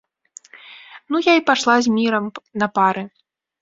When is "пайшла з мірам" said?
1.51-2.25